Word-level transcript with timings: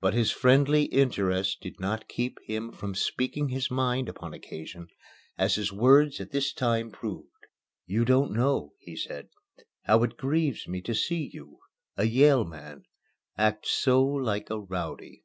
But 0.00 0.14
his 0.14 0.30
friendly 0.30 0.84
interest 0.84 1.60
did 1.60 1.78
not 1.78 2.08
keep 2.08 2.38
him 2.46 2.72
from 2.72 2.94
speaking 2.94 3.50
his 3.50 3.70
mind 3.70 4.08
upon 4.08 4.32
occasion, 4.32 4.88
as 5.36 5.56
his 5.56 5.70
words 5.70 6.18
at 6.18 6.30
this 6.30 6.54
time 6.54 6.90
proved. 6.90 7.28
"You 7.84 8.06
don't 8.06 8.32
know," 8.32 8.72
he 8.78 8.96
said, 8.96 9.28
"how 9.82 10.02
it 10.04 10.16
grieves 10.16 10.66
me 10.66 10.80
to 10.80 10.94
see 10.94 11.28
you 11.30 11.58
a 11.94 12.04
Yale 12.04 12.46
man 12.46 12.84
act 13.36 13.66
so 13.66 14.02
like 14.02 14.48
a 14.48 14.58
rowdy." 14.58 15.24